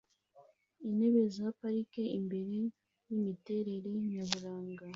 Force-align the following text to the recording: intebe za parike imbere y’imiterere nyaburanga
intebe 0.87 1.21
za 1.35 1.47
parike 1.59 2.03
imbere 2.19 2.53
y’imiterere 3.09 3.89
nyaburanga 4.09 4.85